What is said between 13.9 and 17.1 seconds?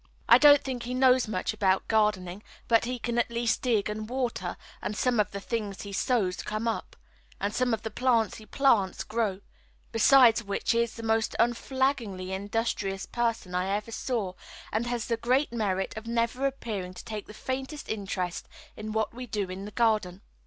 saw, and has the great merit of never appearing to